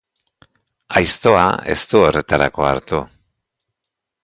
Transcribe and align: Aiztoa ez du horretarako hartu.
Aiztoa 1.01 1.43
ez 1.75 1.77
du 1.93 2.01
horretarako 2.07 2.67
hartu. 2.71 3.05